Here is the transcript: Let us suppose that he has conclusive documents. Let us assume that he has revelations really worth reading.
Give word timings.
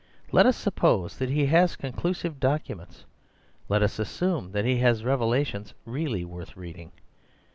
Let 0.31 0.47
us 0.47 0.57
suppose 0.57 1.17
that 1.19 1.29
he 1.29 1.45
has 1.45 1.75
conclusive 1.75 2.39
documents. 2.39 3.05
Let 3.69 3.83
us 3.83 3.99
assume 3.99 4.51
that 4.51 4.65
he 4.65 4.77
has 4.77 5.03
revelations 5.05 5.75
really 5.85 6.25
worth 6.25 6.57
reading. 6.57 6.91